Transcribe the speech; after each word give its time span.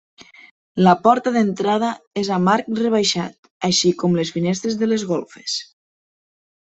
La 0.85 0.93
porta 1.07 1.33
d'entrada 1.35 1.91
és 2.23 2.31
amb 2.37 2.51
arc 2.55 2.71
rebaixat, 2.81 3.49
així 3.71 3.91
com 4.03 4.17
les 4.21 4.31
finestres 4.39 4.79
de 4.81 4.89
les 4.93 5.05
golfes. 5.15 5.59